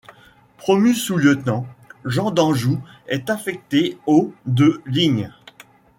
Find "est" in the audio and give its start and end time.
3.05-3.29